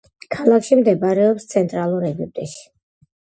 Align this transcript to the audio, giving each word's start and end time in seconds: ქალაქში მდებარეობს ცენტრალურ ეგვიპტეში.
ქალაქში 0.35 0.77
მდებარეობს 0.79 1.45
ცენტრალურ 1.51 2.07
ეგვიპტეში. 2.09 2.61